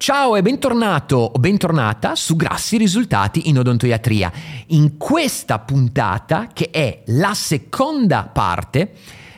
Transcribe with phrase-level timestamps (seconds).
[0.00, 4.30] Ciao e bentornato o bentornata su Grassi Risultati in Odontoiatria.
[4.68, 8.92] In questa puntata, che è la seconda parte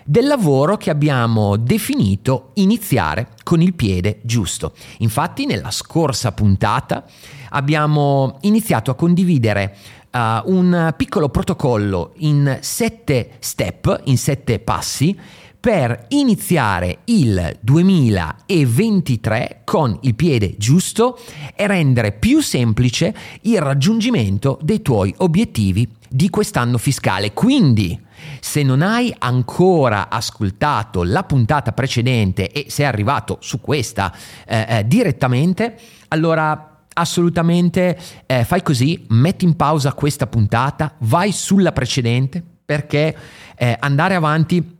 [0.04, 4.74] del lavoro che abbiamo definito iniziare con il piede giusto.
[4.98, 7.04] Infatti, nella scorsa puntata
[7.48, 9.74] abbiamo iniziato a condividere
[10.10, 15.18] uh, un piccolo protocollo in sette step, in sette passi
[15.60, 21.18] per iniziare il 2023 con il piede giusto
[21.54, 27.34] e rendere più semplice il raggiungimento dei tuoi obiettivi di quest'anno fiscale.
[27.34, 28.00] Quindi,
[28.40, 34.14] se non hai ancora ascoltato la puntata precedente e sei arrivato su questa
[34.46, 37.96] eh, eh, direttamente, allora assolutamente
[38.26, 43.14] eh, fai così, metti in pausa questa puntata, vai sulla precedente perché
[43.56, 44.78] eh, andare avanti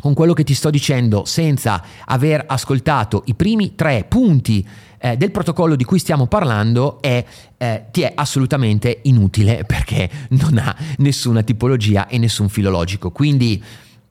[0.00, 4.66] con quello che ti sto dicendo senza aver ascoltato i primi tre punti
[4.98, 7.24] eh, del protocollo di cui stiamo parlando è,
[7.56, 13.10] eh, ti è assolutamente inutile perché non ha nessuna tipologia e nessun filologico.
[13.10, 13.62] Quindi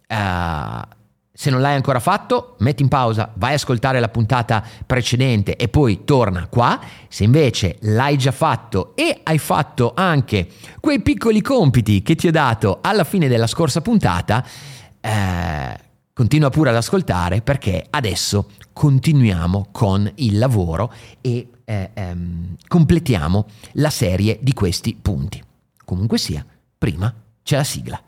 [0.08, 0.98] eh,
[1.40, 5.70] se non l'hai ancora fatto, metti in pausa, vai a ascoltare la puntata precedente e
[5.70, 6.78] poi torna qua.
[7.08, 10.50] Se invece l'hai già fatto e hai fatto anche
[10.82, 14.46] quei piccoli compiti che ti ho dato alla fine della scorsa puntata,
[15.02, 15.80] eh,
[16.14, 20.92] continua pure ad ascoltare perché adesso continuiamo con il lavoro
[21.22, 25.42] e eh, ehm, completiamo la serie di questi punti.
[25.86, 26.46] Comunque sia,
[26.78, 28.02] prima c'è la sigla.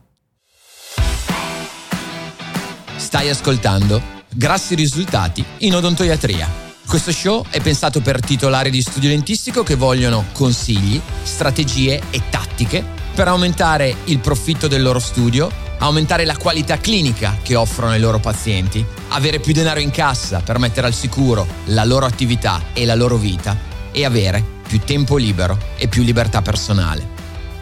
[2.95, 6.47] Stai ascoltando Grassi risultati in odontoiatria.
[6.87, 12.83] Questo show è pensato per titolari di studio dentistico che vogliono consigli, strategie e tattiche
[13.13, 15.51] per aumentare il profitto del loro studio
[15.81, 20.59] aumentare la qualità clinica che offrono ai loro pazienti, avere più denaro in cassa per
[20.59, 23.57] mettere al sicuro la loro attività e la loro vita
[23.91, 27.19] e avere più tempo libero e più libertà personale.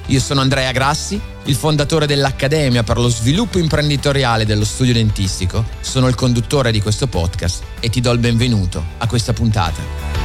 [0.08, 6.08] Io sono Andrea Grassi, il fondatore dell'Accademia per lo sviluppo imprenditoriale dello studio dentistico, sono
[6.08, 10.18] il conduttore di questo podcast e ti do il benvenuto a questa puntata.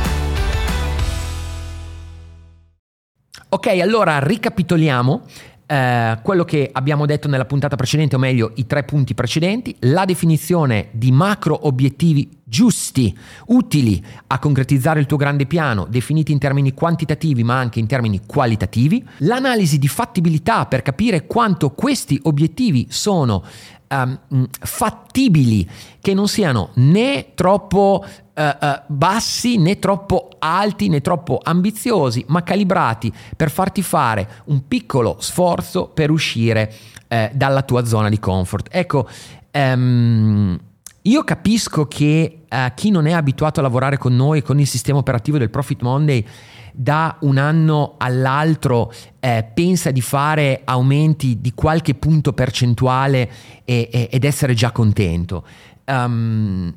[3.50, 5.22] Ok, allora ricapitoliamo
[5.66, 10.04] eh, quello che abbiamo detto nella puntata precedente, o meglio i tre punti precedenti, la
[10.04, 13.16] definizione di macro obiettivi giusti,
[13.46, 18.20] utili a concretizzare il tuo grande piano, definiti in termini quantitativi ma anche in termini
[18.26, 23.42] qualitativi, l'analisi di fattibilità per capire quanto questi obiettivi sono
[23.88, 25.68] um, fattibili,
[26.00, 32.42] che non siano né troppo uh, uh, bassi né troppo alti né troppo ambiziosi, ma
[32.42, 36.72] calibrati per farti fare un piccolo sforzo per uscire
[37.08, 38.68] uh, dalla tua zona di comfort.
[38.70, 39.08] Ecco,
[39.52, 40.58] um,
[41.06, 44.98] io capisco che uh, chi non è abituato a lavorare con noi, con il sistema
[44.98, 46.24] operativo del Profit Monday,
[46.72, 53.30] da un anno all'altro eh, pensa di fare aumenti di qualche punto percentuale
[53.64, 55.44] e, e, ed essere già contento.
[55.84, 56.74] Um,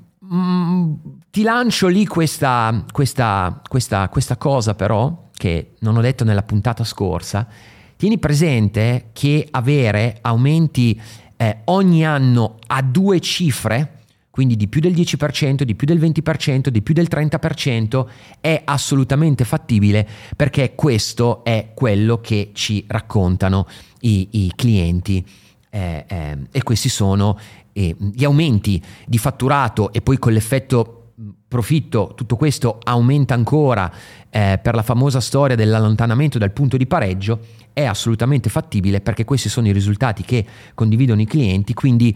[1.32, 6.84] ti lancio lì questa, questa, questa, questa cosa però, che non ho detto nella puntata
[6.84, 7.48] scorsa.
[7.96, 11.00] Tieni presente che avere aumenti
[11.38, 13.97] eh, ogni anno a due cifre
[14.38, 18.06] quindi di più del 10%, di più del 20%, di più del 30%
[18.40, 23.66] è assolutamente fattibile perché questo è quello che ci raccontano
[24.02, 25.26] i, i clienti.
[25.72, 27.36] Eh, eh, e questi sono
[27.74, 31.14] eh, gli aumenti di fatturato e poi con l'effetto
[31.47, 33.92] profitto tutto questo aumenta ancora
[34.30, 37.40] eh, per la famosa storia dell'allontanamento dal punto di pareggio
[37.74, 40.46] è assolutamente fattibile perché questi sono i risultati che
[40.76, 41.74] condividono i clienti.
[41.74, 42.16] Quindi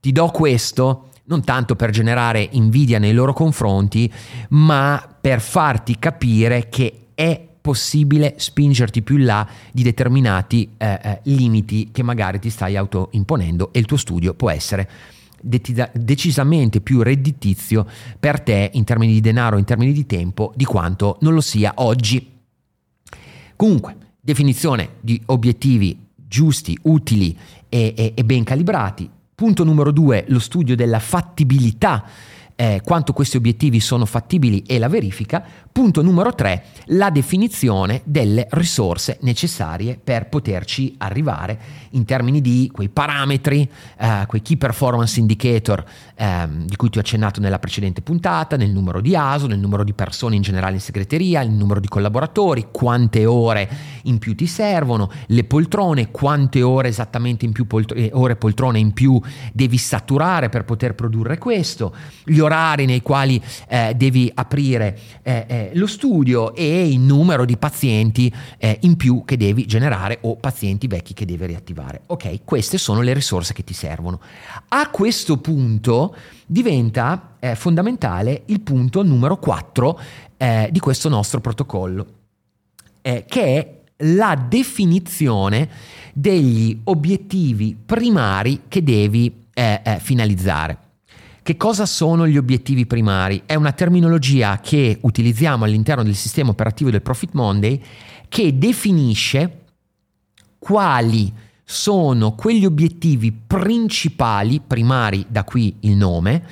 [0.00, 4.12] ti do questo non tanto per generare invidia nei loro confronti,
[4.50, 11.20] ma per farti capire che è possibile spingerti più in là di determinati eh, eh,
[11.24, 14.88] limiti che magari ti stai autoimponendo e il tuo studio può essere
[15.42, 17.86] decisamente più redditizio
[18.18, 21.72] per te in termini di denaro, in termini di tempo, di quanto non lo sia
[21.76, 22.30] oggi.
[23.56, 27.36] Comunque, definizione di obiettivi giusti, utili
[27.68, 29.08] e, e, e ben calibrati,
[29.40, 32.04] Punto numero due, lo studio della fattibilità,
[32.60, 35.42] eh, quanto questi obiettivi sono fattibili e la verifica.
[35.72, 41.58] Punto numero tre, la definizione delle risorse necessarie per poterci arrivare
[41.92, 43.66] in termini di quei parametri,
[43.98, 45.82] eh, quei key performance indicator
[46.14, 49.82] eh, di cui ti ho accennato nella precedente puntata, nel numero di ASO, nel numero
[49.82, 53.70] di persone in generale in segreteria, il numero di collaboratori, quante ore
[54.02, 58.78] in più ti servono, le poltrone, quante ore esattamente in più poltro- eh, ore poltrone
[58.78, 59.18] in più
[59.50, 65.44] devi saturare per poter produrre questo, gli orari orari nei quali eh, devi aprire eh,
[65.46, 70.36] eh, lo studio e il numero di pazienti eh, in più che devi generare o
[70.36, 72.02] pazienti vecchi che devi riattivare.
[72.06, 74.20] Ok, queste sono le risorse che ti servono.
[74.68, 76.14] A questo punto
[76.46, 80.00] diventa eh, fondamentale il punto numero 4
[80.36, 82.06] eh, di questo nostro protocollo,
[83.02, 83.78] che è
[84.14, 85.68] la definizione
[86.12, 90.89] degli obiettivi primari che devi eh, eh, finalizzare.
[91.42, 93.42] Che cosa sono gli obiettivi primari?
[93.46, 97.82] È una terminologia che utilizziamo all'interno del sistema operativo del Profit Monday
[98.28, 99.62] che definisce
[100.58, 101.32] quali
[101.64, 106.44] sono quegli obiettivi principali, primari, da qui il nome,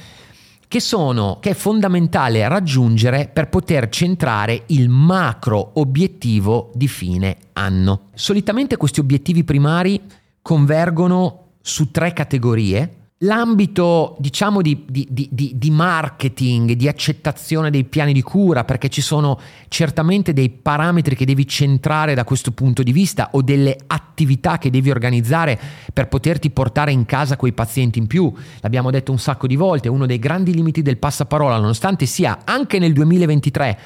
[0.66, 8.04] che, sono, che è fondamentale raggiungere per poter centrare il macro obiettivo di fine anno.
[8.14, 10.00] Solitamente questi obiettivi primari
[10.40, 18.12] convergono su tre categorie L'ambito, diciamo, di, di, di, di, marketing, di accettazione dei piani
[18.12, 22.92] di cura, perché ci sono certamente dei parametri che devi centrare da questo punto di
[22.92, 25.58] vista o delle attività che devi organizzare
[25.92, 28.32] per poterti portare in casa quei pazienti in più.
[28.60, 32.78] L'abbiamo detto un sacco di volte, uno dei grandi limiti del passaparola, nonostante sia anche
[32.78, 33.78] nel 2023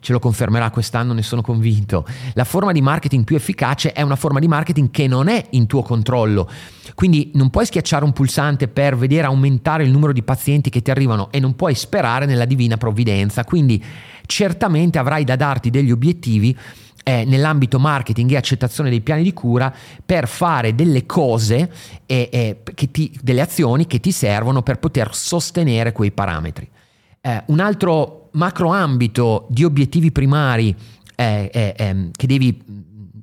[0.00, 2.04] ce lo confermerà quest'anno, ne sono convinto.
[2.32, 5.66] La forma di marketing più efficace è una forma di marketing che non è in
[5.66, 6.48] tuo controllo.
[7.00, 10.90] Quindi non puoi schiacciare un pulsante per vedere aumentare il numero di pazienti che ti
[10.90, 13.42] arrivano e non puoi sperare nella divina provvidenza.
[13.42, 13.82] Quindi
[14.26, 16.54] certamente avrai da darti degli obiettivi
[17.02, 19.74] eh, nell'ambito marketing e accettazione dei piani di cura
[20.04, 21.72] per fare delle cose,
[22.04, 26.68] e, e ti, delle azioni che ti servono per poter sostenere quei parametri.
[27.22, 30.76] Eh, un altro macro ambito di obiettivi primari
[31.14, 32.62] eh, eh, che devi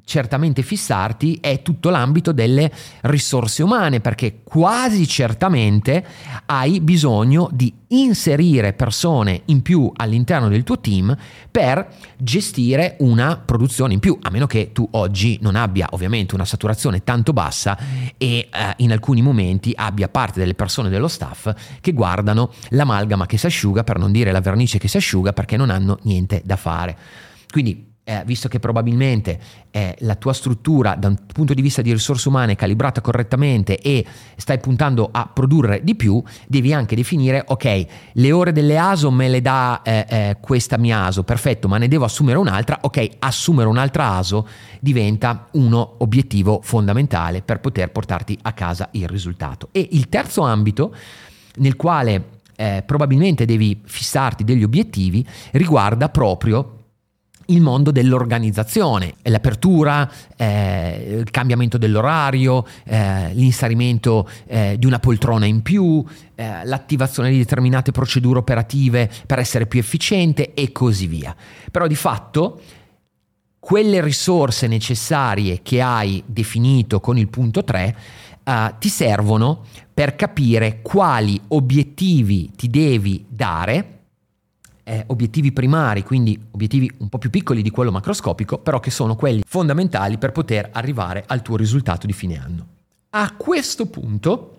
[0.08, 2.72] certamente fissarti è tutto l'ambito delle
[3.02, 6.02] risorse umane perché quasi certamente
[6.46, 11.14] hai bisogno di inserire persone in più all'interno del tuo team
[11.52, 16.46] per gestire una produzione in più a meno che tu oggi non abbia ovviamente una
[16.46, 17.78] saturazione tanto bassa
[18.18, 23.38] e eh, in alcuni momenti abbia parte delle persone dello staff che guardano l'amalgama che
[23.38, 26.56] si asciuga per non dire la vernice che si asciuga perché non hanno niente da
[26.56, 26.98] fare.
[27.52, 29.38] Quindi eh, visto che probabilmente
[29.70, 33.78] eh, la tua struttura da un punto di vista di risorse umane è calibrata correttamente
[33.80, 34.06] e
[34.38, 39.28] stai puntando a produrre di più, devi anche definire, ok, le ore delle ASO me
[39.28, 43.68] le dà eh, eh, questa mia ASO, perfetto, ma ne devo assumere un'altra, ok, assumere
[43.68, 44.48] un'altra ASO
[44.80, 49.68] diventa uno obiettivo fondamentale per poter portarti a casa il risultato.
[49.74, 50.96] E il terzo ambito
[51.56, 56.77] nel quale eh, probabilmente devi fissarti degli obiettivi riguarda proprio
[57.48, 65.62] il mondo dell'organizzazione, l'apertura, eh, il cambiamento dell'orario, eh, l'inserimento eh, di una poltrona in
[65.62, 66.04] più,
[66.36, 71.36] eh, l'attivazione di determinate procedure operative per essere più efficiente e così via.
[71.72, 72.62] Però di fatto
[73.60, 77.96] quelle risorse necessarie che hai definito con il punto 3
[78.44, 83.97] eh, ti servono per capire quali obiettivi ti devi dare
[84.88, 89.16] eh, obiettivi primari, quindi obiettivi un po' più piccoli di quello macroscopico, però che sono
[89.16, 92.68] quelli fondamentali per poter arrivare al tuo risultato di fine anno.
[93.10, 94.54] A questo punto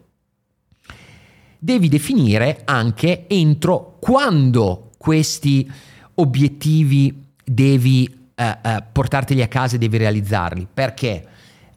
[1.59, 5.71] devi definire anche entro quando questi
[6.17, 10.67] obiettivi devi eh, eh, portarteli a casa e devi realizzarli.
[10.73, 11.27] Perché?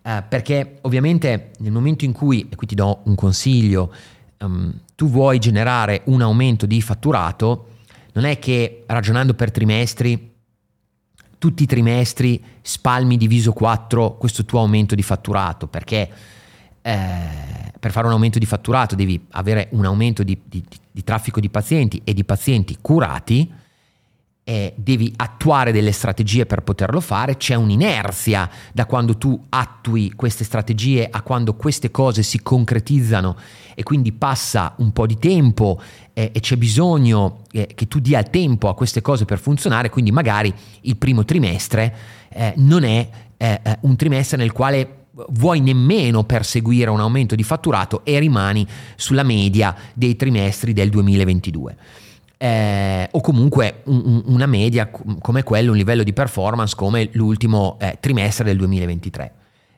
[0.01, 3.93] Eh, perché ovviamente nel momento in cui, e qui ti do un consiglio,
[4.39, 7.67] um, tu vuoi generare un aumento di fatturato,
[8.13, 10.29] non è che ragionando per trimestri,
[11.37, 16.09] tutti i trimestri spalmi diviso 4 questo tuo aumento di fatturato, perché
[16.81, 21.39] eh, per fare un aumento di fatturato devi avere un aumento di, di, di traffico
[21.39, 23.51] di pazienti e di pazienti curati
[24.43, 30.43] eh, devi attuare delle strategie per poterlo fare, c'è un'inerzia da quando tu attui queste
[30.43, 33.35] strategie a quando queste cose si concretizzano
[33.75, 35.79] e quindi passa un po' di tempo
[36.13, 40.11] eh, e c'è bisogno eh, che tu dia tempo a queste cose per funzionare, quindi
[40.11, 41.95] magari il primo trimestre
[42.29, 43.07] eh, non è
[43.37, 44.97] eh, eh, un trimestre nel quale
[45.29, 51.77] vuoi nemmeno perseguire un aumento di fatturato e rimani sulla media dei trimestri del 2022
[52.43, 57.97] eh, o comunque un, una media come quello, un livello di performance come l'ultimo eh,
[57.99, 59.33] trimestre del 2023.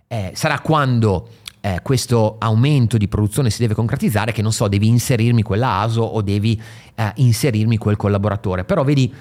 [0.07, 1.27] Eh, sarà quando
[1.59, 6.03] eh, questo aumento di produzione si deve concretizzare che non so, devi inserirmi quella ASO
[6.03, 6.59] o devi
[6.95, 8.63] eh, inserirmi quel collaboratore.
[8.63, 9.13] Però vedi,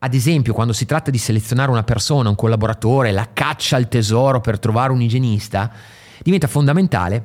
[0.00, 4.42] ad esempio, quando si tratta di selezionare una persona, un collaboratore, la caccia al tesoro
[4.42, 5.72] per trovare un igienista,
[6.22, 7.24] diventa fondamentale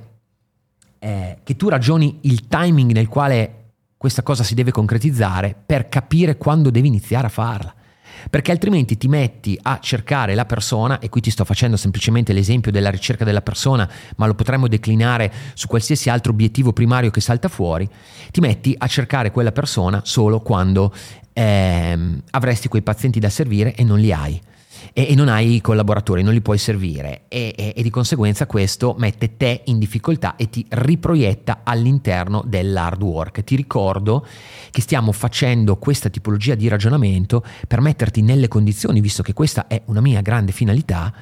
[1.00, 3.57] eh, che tu ragioni il timing nel quale
[3.98, 7.74] questa cosa si deve concretizzare per capire quando devi iniziare a farla.
[8.30, 12.72] Perché altrimenti ti metti a cercare la persona, e qui ti sto facendo semplicemente l'esempio
[12.72, 17.48] della ricerca della persona, ma lo potremmo declinare su qualsiasi altro obiettivo primario che salta
[17.48, 17.88] fuori,
[18.32, 20.94] ti metti a cercare quella persona solo quando
[21.34, 24.42] ehm, avresti quei pazienti da servire e non li hai
[24.98, 28.48] e, e non hai i collaboratori, non li puoi servire e, e, e, di conseguenza
[28.48, 33.44] questo mette te in difficoltà e ti riproietta all'interno dell'hard work.
[33.44, 34.26] Ti ricordo
[34.72, 39.80] che stiamo facendo questa tipologia di ragionamento per metterti nelle condizioni, visto che questa è
[39.86, 41.14] una mia grande finalità,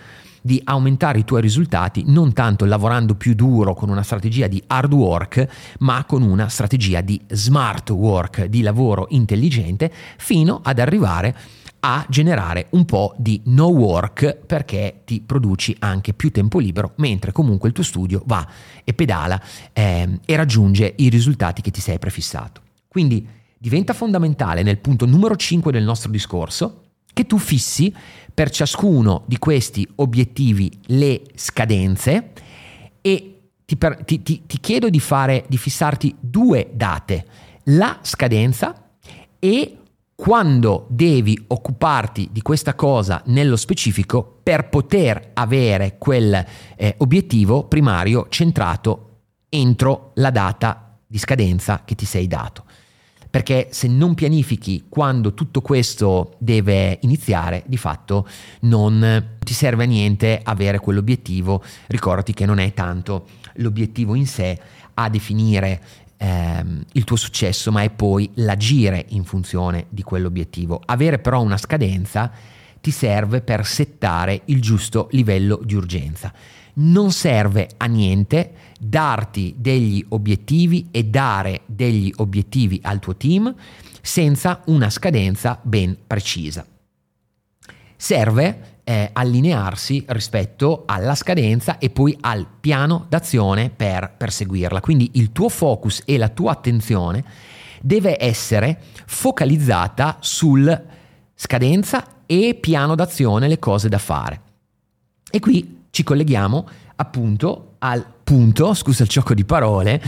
[0.41, 4.93] di aumentare i tuoi risultati non tanto lavorando più duro con una strategia di hard
[4.93, 5.47] work,
[5.79, 12.03] ma con una strategia di smart work, di lavoro intelligente, fino ad arrivare a a
[12.09, 17.67] generare un po' di no work perché ti produci anche più tempo libero mentre comunque
[17.67, 18.47] il tuo studio va
[18.83, 19.39] e pedala
[19.71, 22.61] eh, e raggiunge i risultati che ti sei prefissato.
[22.87, 23.27] Quindi
[23.59, 27.93] diventa fondamentale nel punto numero 5 del nostro discorso che tu fissi
[28.33, 32.31] per ciascuno di questi obiettivi le scadenze
[32.99, 37.27] e ti, per, ti, ti, ti chiedo di, fare, di fissarti due date,
[37.65, 38.89] la scadenza
[39.37, 39.77] e
[40.15, 46.45] quando devi occuparti di questa cosa nello specifico per poter avere quel
[46.77, 49.09] eh, obiettivo primario centrato
[49.49, 52.63] entro la data di scadenza che ti sei dato.
[53.29, 58.25] Perché se non pianifichi quando tutto questo deve iniziare, di fatto
[58.61, 61.61] non ti serve a niente avere quell'obiettivo.
[61.87, 64.57] Ricordati che non è tanto l'obiettivo in sé
[64.93, 65.81] a definire
[66.17, 70.81] ehm, il tuo successo, ma è poi l'agire in funzione di quell'obiettivo.
[70.85, 72.31] Avere però una scadenza
[72.81, 76.31] ti serve per settare il giusto livello di urgenza.
[76.75, 83.55] Non serve a niente darti degli obiettivi e dare degli obiettivi al tuo team
[84.01, 86.65] senza una scadenza ben precisa.
[87.95, 94.79] Serve eh, allinearsi rispetto alla scadenza e poi al piano d'azione per perseguirla.
[94.79, 97.23] Quindi il tuo focus e la tua attenzione
[97.81, 100.83] deve essere focalizzata sul
[101.33, 104.41] scadenza e piano d'azione, le cose da fare.
[105.29, 110.01] E qui ci colleghiamo appunto al punto, scusa il gioco di parole,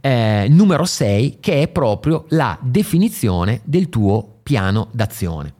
[0.00, 5.54] eh, numero 6, che è proprio la definizione del tuo piano d'azione.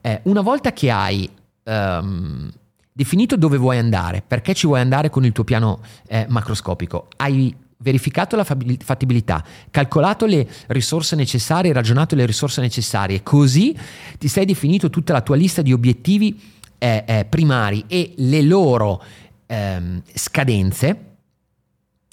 [0.00, 1.28] Eh, una volta che hai
[1.66, 2.50] um,
[2.92, 7.54] definito dove vuoi andare, perché ci vuoi andare con il tuo piano eh, macroscopico, hai
[7.78, 13.76] verificato la fattibilità, calcolato le risorse necessarie, ragionato le risorse necessarie, così
[14.18, 16.40] ti sei definito tutta la tua lista di obiettivi
[16.78, 19.02] eh, eh, primari e le loro
[19.46, 21.00] ehm, scadenze,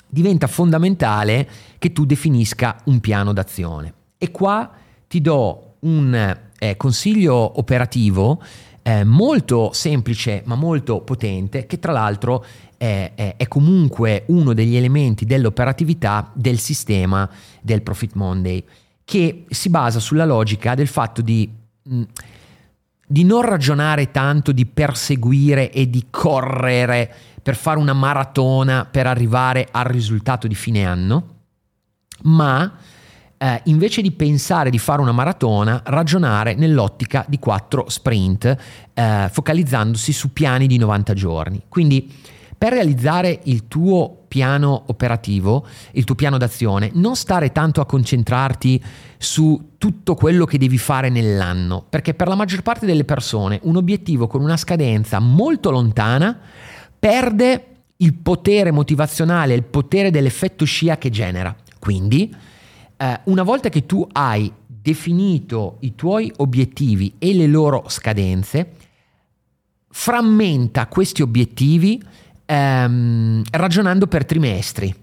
[0.09, 3.93] diventa fondamentale che tu definisca un piano d'azione.
[4.17, 4.69] E qua
[5.07, 8.41] ti do un eh, consiglio operativo
[8.83, 12.45] eh, molto semplice ma molto potente che tra l'altro
[12.77, 17.29] è, è, è, comunque uno degli elementi dell'operatività del sistema
[17.61, 18.63] del Profit Monday
[19.05, 21.49] che si basa sulla logica del fatto di,
[21.81, 22.01] mh,
[23.07, 29.67] di non ragionare tanto di perseguire e di correre per fare una maratona per arrivare
[29.71, 31.27] al risultato di fine anno,
[32.23, 32.71] ma
[33.43, 38.57] eh, invece di pensare di fare una maratona, ragionare nell'ottica di quattro sprint,
[38.93, 41.61] eh, focalizzandosi su piani di 90 giorni.
[41.67, 42.09] Quindi
[42.57, 48.81] per realizzare il tuo piano operativo, il tuo piano d'azione, non stare tanto a concentrarti
[49.17, 53.75] su tutto quello che devi fare nell'anno, perché per la maggior parte delle persone un
[53.75, 56.39] obiettivo con una scadenza molto lontana
[56.97, 57.65] perde
[57.97, 61.53] il potere motivazionale, il potere dell'effetto scia che genera.
[61.77, 62.33] Quindi
[62.97, 68.73] eh, una volta che tu hai definito i tuoi obiettivi e le loro scadenze,
[69.89, 72.01] frammenta questi obiettivi
[72.45, 74.93] ehm, ragionando per trimestri.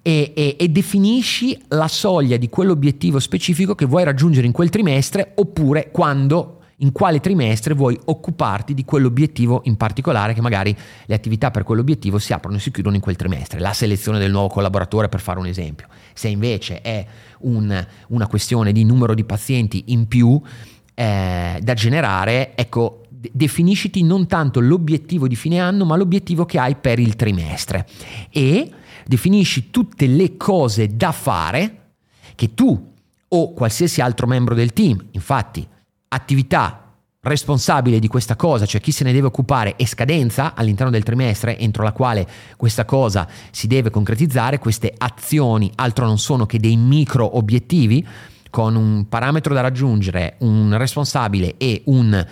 [0.00, 5.32] E, e, e, definisci la soglia di quell'obiettivo specifico che vuoi raggiungere in quel trimestre
[5.34, 11.50] oppure quando in quale trimestre vuoi occuparti di quell'obiettivo in particolare, che magari le attività
[11.50, 15.08] per quell'obiettivo si aprono e si chiudono in quel trimestre, la selezione del nuovo collaboratore
[15.08, 15.88] per fare un esempio.
[16.12, 17.04] Se invece è
[17.40, 20.40] un, una questione di numero di pazienti in più
[20.94, 26.76] eh, da generare, ecco, definisciti non tanto l'obiettivo di fine anno, ma l'obiettivo che hai
[26.76, 27.86] per il trimestre
[28.30, 28.70] e
[29.04, 31.76] definisci tutte le cose da fare
[32.36, 32.92] che tu
[33.30, 35.66] o qualsiasi altro membro del team, infatti,
[36.08, 36.88] attività
[37.20, 41.58] responsabile di questa cosa, cioè chi se ne deve occupare, e scadenza all'interno del trimestre
[41.58, 46.76] entro la quale questa cosa si deve concretizzare, queste azioni altro non sono che dei
[46.76, 48.06] micro obiettivi
[48.50, 52.26] con un parametro da raggiungere, un responsabile e, un,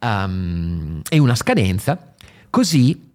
[0.00, 2.12] um, e una scadenza,
[2.50, 3.10] così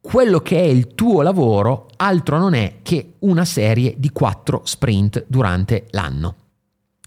[0.00, 5.24] quello che è il tuo lavoro altro non è che una serie di quattro sprint
[5.28, 6.34] durante l'anno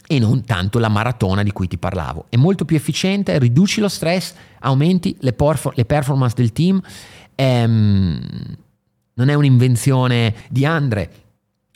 [0.07, 2.25] e non tanto la maratona di cui ti parlavo.
[2.29, 6.81] È molto più efficiente, riduci lo stress, aumenti le, porf- le performance del team.
[7.35, 8.19] Ehm,
[9.13, 11.11] non è un'invenzione di Andre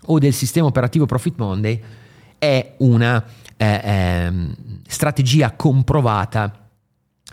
[0.05, 1.81] o del sistema operativo Profit Monday,
[2.37, 3.23] è una
[3.57, 4.55] eh, ehm,
[4.87, 6.67] strategia comprovata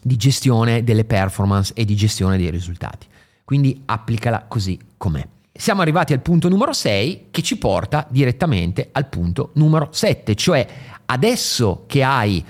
[0.02, 3.06] di gestione delle performance e di gestione dei risultati.
[3.44, 5.26] Quindi applicala così com'è
[5.58, 10.66] siamo arrivati al punto numero 6 che ci porta direttamente al punto numero 7, cioè
[11.06, 12.44] adesso che hai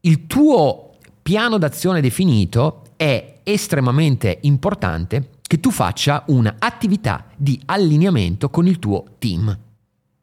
[0.00, 8.66] il tuo piano d'azione definito è estremamente importante che tu faccia un'attività di allineamento con
[8.66, 9.56] il tuo team.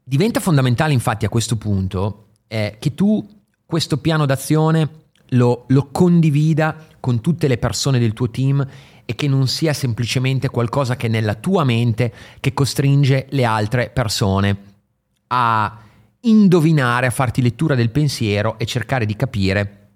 [0.03, 3.25] Diventa fondamentale infatti a questo punto eh, che tu
[3.65, 4.89] questo piano d'azione
[5.29, 8.65] lo, lo condivida con tutte le persone del tuo team
[9.09, 13.89] e che non sia semplicemente qualcosa che è nella tua mente che costringe le altre
[13.89, 14.57] persone
[15.29, 15.79] a
[16.19, 19.87] indovinare, a farti lettura del pensiero e cercare di capire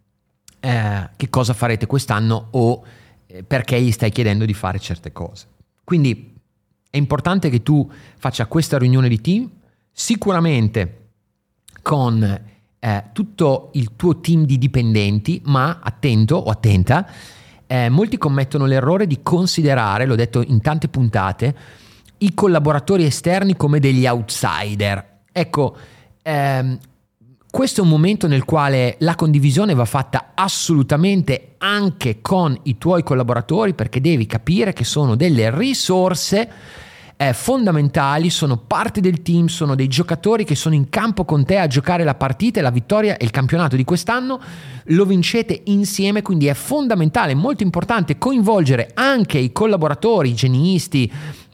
[0.60, 2.84] eh, che cosa farete quest'anno o
[3.27, 5.46] eh, perché gli stai chiedendo di fare certe cose.
[5.84, 6.34] Quindi
[6.89, 9.48] è importante che tu faccia questa riunione di team,
[9.91, 11.10] sicuramente
[11.84, 12.41] con
[12.79, 17.08] eh, tutto il tuo team di dipendenti, ma attento o attenta
[17.74, 21.56] eh, molti commettono l'errore di considerare, l'ho detto in tante puntate,
[22.20, 25.22] i collaboratori esterni come degli outsider.
[25.32, 25.75] Ecco,
[26.22, 26.77] ehm,
[27.50, 33.01] questo è un momento nel quale la condivisione va fatta assolutamente anche con i tuoi
[33.01, 36.51] collaboratori perché devi capire che sono delle risorse
[37.30, 41.58] eh, fondamentali, sono parte del team, sono dei giocatori che sono in campo con te
[41.58, 44.39] a giocare la partita e la vittoria e il campionato di quest'anno.
[44.86, 51.12] Lo vincete insieme, quindi è fondamentale, molto importante coinvolgere anche i collaboratori, i geniisti,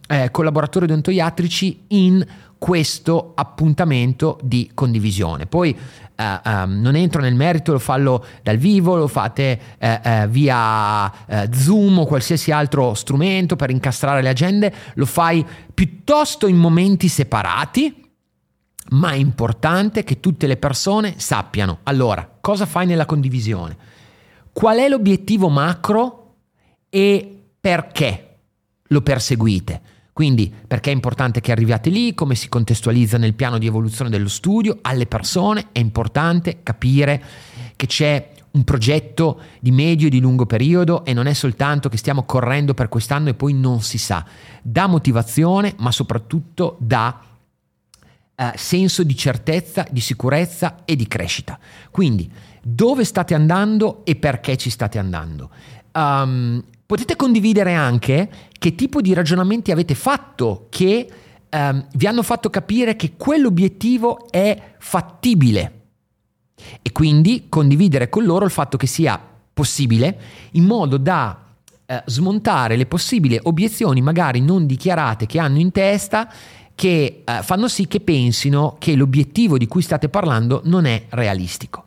[0.08, 2.26] eh, collaboratori odontoiatrici in
[2.60, 5.48] questo appuntamento di condivisione.
[5.48, 5.78] Poi
[6.20, 11.10] Uh, um, non entro nel merito, lo fallo dal vivo, lo fate uh, uh, via
[11.50, 18.12] Zoom o qualsiasi altro strumento per incastrare le agende, lo fai piuttosto in momenti separati,
[18.90, 21.80] ma è importante che tutte le persone sappiano.
[21.84, 23.78] Allora, cosa fai nella condivisione?
[24.52, 26.36] Qual è l'obiettivo macro
[26.90, 28.40] e perché
[28.88, 29.82] lo perseguite?
[30.20, 34.28] Quindi perché è importante che arriviate lì, come si contestualizza nel piano di evoluzione dello
[34.28, 37.24] studio, alle persone è importante capire
[37.78, 41.96] che c'è un progetto di medio e di lungo periodo e non è soltanto che
[41.96, 44.26] stiamo correndo per quest'anno e poi non si sa.
[44.62, 47.22] Dà motivazione, ma soprattutto dà
[48.36, 51.58] eh, senso di certezza, di sicurezza e di crescita.
[51.92, 52.30] Quindi
[52.62, 55.50] dove state andando e perché ci state andando.
[55.94, 61.08] Um, Potete condividere anche che tipo di ragionamenti avete fatto che
[61.48, 65.82] ehm, vi hanno fatto capire che quell'obiettivo è fattibile
[66.82, 69.22] e quindi condividere con loro il fatto che sia
[69.54, 70.20] possibile
[70.54, 71.40] in modo da
[71.86, 76.28] eh, smontare le possibili obiezioni magari non dichiarate che hanno in testa
[76.74, 81.84] che eh, fanno sì che pensino che l'obiettivo di cui state parlando non è realistico.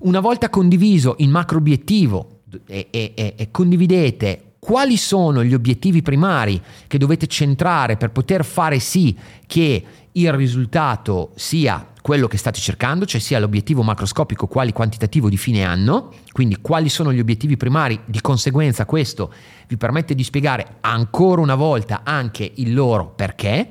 [0.00, 2.33] Una volta condiviso il macro obiettivo
[2.66, 8.78] e, e, e condividete quali sono gli obiettivi primari che dovete centrare per poter fare
[8.78, 9.14] sì
[9.46, 15.36] che il risultato sia quello che state cercando, cioè sia l'obiettivo macroscopico quali quantitativo di
[15.36, 19.32] fine anno, quindi quali sono gli obiettivi primari, di conseguenza questo
[19.68, 23.68] vi permette di spiegare ancora una volta anche il loro perché.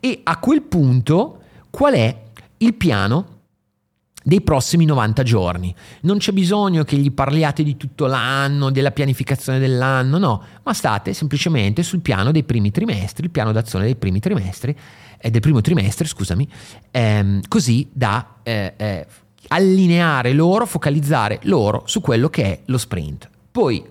[0.00, 2.22] E a quel punto qual è
[2.58, 3.33] il piano
[4.26, 5.74] dei prossimi 90 giorni.
[6.00, 11.12] Non c'è bisogno che gli parliate di tutto l'anno, della pianificazione dell'anno, no, ma state
[11.12, 14.74] semplicemente sul piano dei primi trimestri, il piano d'azione dei primi trimestri,
[15.18, 16.48] eh, del primo trimestre, scusami,
[16.90, 19.06] ehm, così da eh, eh,
[19.48, 23.28] allineare loro, focalizzare loro su quello che è lo sprint.
[23.52, 23.84] Poi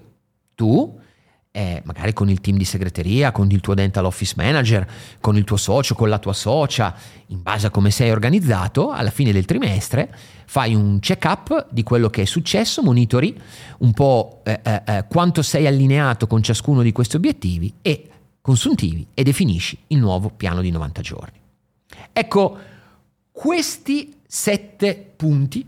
[0.56, 1.00] tu
[1.56, 4.90] eh, magari con il team di segreteria, con il tuo dental office manager,
[5.20, 6.96] con il tuo socio, con la tua socia,
[7.28, 10.14] in base a come sei organizzato, alla fine del trimestre
[10.46, 13.40] fai un check up di quello che è successo, monitori
[13.80, 18.10] un po' eh, eh, eh, quanto sei allineato con ciascuno di questi obiettivi e
[18.42, 21.40] consuntivi e definisci il nuovo piano di 90 giorni.
[22.12, 22.58] Ecco,
[23.32, 25.64] questi sette punti,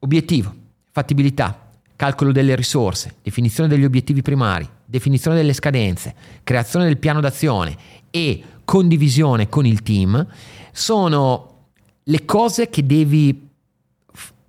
[0.00, 0.52] obiettivo,
[0.90, 7.76] fattibilità, calcolo delle risorse, definizione degli obiettivi primari, definizione delle scadenze, creazione del piano d'azione
[8.08, 10.26] e condivisione con il team
[10.72, 11.66] sono
[12.04, 13.48] le cose che devi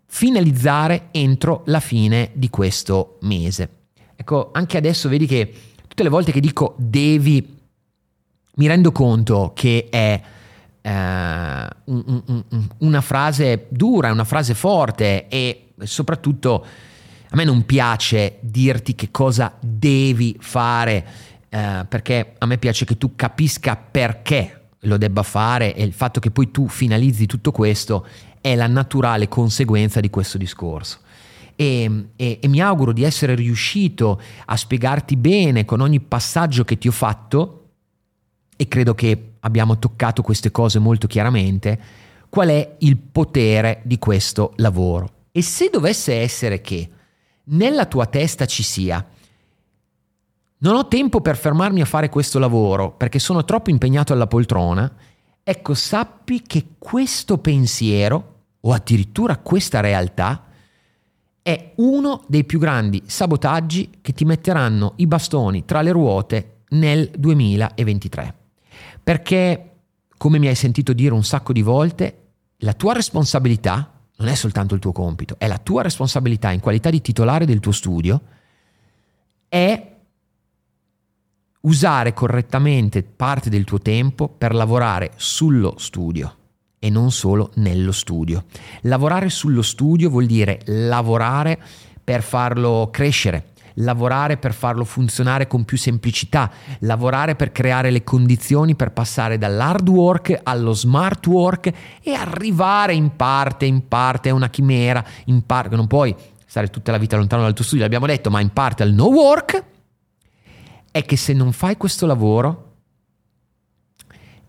[0.05, 3.69] finalizzare entro la fine di questo mese.
[4.15, 5.53] Ecco, anche adesso vedi che
[5.87, 7.57] tutte le volte che dico devi,
[8.55, 10.21] mi rendo conto che è
[10.81, 16.65] eh, un, un, un, una frase dura, una frase forte e soprattutto
[17.31, 21.05] a me non piace dirti che cosa devi fare,
[21.49, 26.19] eh, perché a me piace che tu capisca perché lo debba fare e il fatto
[26.19, 28.05] che poi tu finalizzi tutto questo
[28.41, 30.99] è la naturale conseguenza di questo discorso.
[31.55, 36.77] E, e, e, mi auguro di essere riuscito a spiegarti bene con ogni passaggio che
[36.77, 37.55] ti ho fatto,
[38.55, 41.79] e credo che abbiamo toccato queste cose molto chiaramente,
[42.29, 45.11] qual è il potere di questo lavoro.
[45.31, 46.89] E se dovesse essere che
[47.49, 49.05] nella tua testa ci sia,
[50.61, 54.91] non ho tempo per fermarmi a fare questo lavoro perché sono troppo impegnato alla poltrona,
[55.41, 60.45] ecco sappi che questo pensiero o addirittura questa realtà
[61.41, 67.09] è uno dei più grandi sabotaggi che ti metteranno i bastoni tra le ruote nel
[67.17, 68.35] 2023.
[69.01, 69.77] Perché,
[70.17, 74.75] come mi hai sentito dire un sacco di volte, la tua responsabilità non è soltanto
[74.75, 78.21] il tuo compito, è la tua responsabilità in qualità di titolare del tuo studio,
[79.47, 79.95] è
[81.61, 86.35] usare correttamente parte del tuo tempo per lavorare sullo studio
[86.79, 88.45] e non solo nello studio.
[88.81, 91.59] Lavorare sullo studio vuol dire lavorare
[92.03, 98.75] per farlo crescere, lavorare per farlo funzionare con più semplicità, lavorare per creare le condizioni
[98.75, 104.49] per passare dall'hard work allo smart work e arrivare in parte, in parte a una
[104.49, 106.15] chimera, in parte, non puoi
[106.45, 109.07] stare tutta la vita lontano dal tuo studio, l'abbiamo detto, ma in parte al no
[109.07, 109.63] work,
[110.91, 112.65] è che se non fai questo lavoro,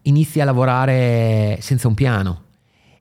[0.02, 2.44] inizi a lavorare senza un piano.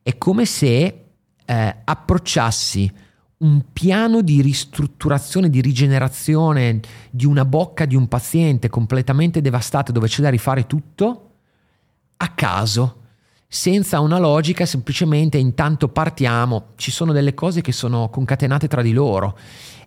[0.03, 1.05] È come se
[1.45, 2.91] eh, approcciassi
[3.39, 10.07] un piano di ristrutturazione, di rigenerazione di una bocca di un paziente completamente devastata dove
[10.07, 11.29] c'è da rifare tutto
[12.17, 12.97] a caso,
[13.47, 18.91] senza una logica, semplicemente intanto partiamo, ci sono delle cose che sono concatenate tra di
[18.91, 19.37] loro.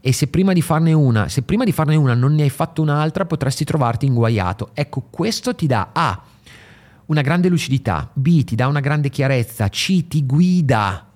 [0.01, 2.81] E se prima di farne una, se prima di farne una non ne hai fatto
[2.81, 4.71] un'altra, potresti trovarti inguaiato.
[4.73, 6.23] Ecco, questo ti dà A
[7.07, 11.12] una grande lucidità, B ti dà una grande chiarezza, C ti guida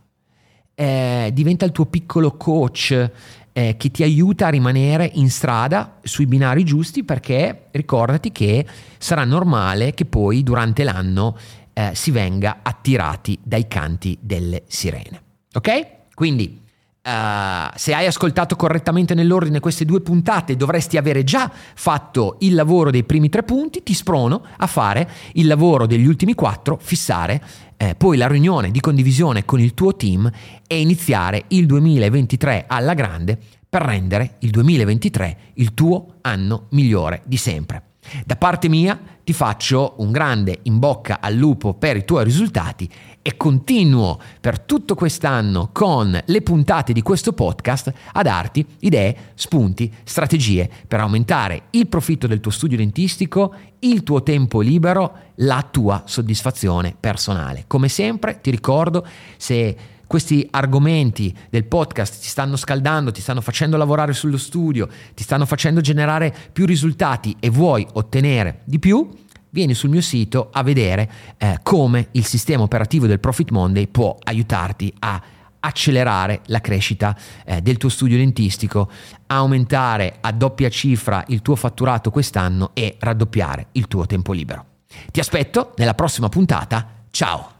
[0.76, 3.10] eh, diventa il tuo piccolo coach
[3.52, 8.66] eh, che ti aiuta a rimanere in strada sui binari giusti perché ricordati che
[8.98, 11.36] sarà normale che poi durante l'anno
[11.72, 15.22] eh, si venga attirati dai canti delle sirene.
[15.54, 15.86] Ok?
[16.14, 16.64] Quindi
[17.06, 22.90] Uh, se hai ascoltato correttamente nell'ordine queste due puntate dovresti avere già fatto il lavoro
[22.90, 27.40] dei primi tre punti, ti sprono a fare il lavoro degli ultimi quattro, fissare
[27.76, 30.30] eh, poi la riunione di condivisione con il tuo team
[30.66, 37.36] e iniziare il 2023 alla grande per rendere il 2023 il tuo anno migliore di
[37.36, 37.82] sempre.
[38.24, 42.88] Da parte mia ti faccio un grande in bocca al lupo per i tuoi risultati
[43.26, 49.92] e continuo per tutto quest'anno con le puntate di questo podcast a darti idee, spunti,
[50.04, 56.04] strategie per aumentare il profitto del tuo studio dentistico, il tuo tempo libero, la tua
[56.06, 57.64] soddisfazione personale.
[57.66, 59.04] Come sempre ti ricordo
[59.36, 65.24] se questi argomenti del podcast ti stanno scaldando, ti stanno facendo lavorare sullo studio, ti
[65.24, 69.08] stanno facendo generare più risultati e vuoi ottenere di più,
[69.56, 74.14] vieni sul mio sito a vedere eh, come il sistema operativo del Profit Monday può
[74.22, 75.22] aiutarti a
[75.60, 77.16] accelerare la crescita
[77.46, 78.90] eh, del tuo studio dentistico,
[79.28, 84.64] aumentare a doppia cifra il tuo fatturato quest'anno e raddoppiare il tuo tempo libero.
[85.10, 87.04] Ti aspetto nella prossima puntata.
[87.10, 87.55] Ciao!